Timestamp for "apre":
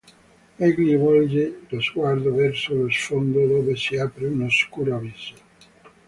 3.97-4.25